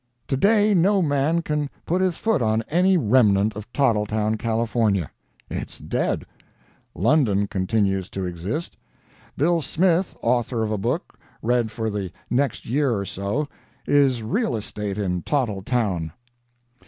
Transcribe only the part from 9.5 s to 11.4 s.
Smith, author of a book